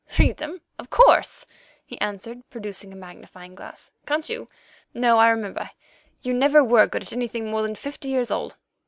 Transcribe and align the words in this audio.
"Read 0.17 0.37
them? 0.37 0.61
Of 0.79 0.89
course," 0.89 1.45
he 1.85 2.01
answered, 2.01 2.41
producing 2.49 2.91
a 2.91 2.95
magnifying 2.95 3.53
glass. 3.53 3.91
"Can't 4.07 4.27
you? 4.29 4.47
No, 4.95 5.19
I 5.19 5.29
remember; 5.29 5.69
you 6.23 6.33
never 6.33 6.63
were 6.63 6.87
good 6.87 7.03
at 7.03 7.13
anything 7.13 7.51
more 7.51 7.61
than 7.61 7.75
fifty 7.75 8.09
years 8.09 8.31
old. 8.31 8.57